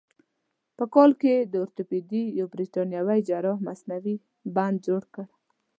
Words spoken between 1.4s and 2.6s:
د اورتوپیدي یو